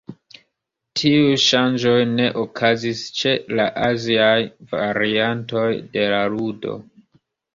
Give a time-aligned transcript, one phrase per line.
[0.99, 4.39] Tiuj ŝanĝoj ne okazis ĉe la aziaj
[4.73, 6.75] variantoj de la ludo.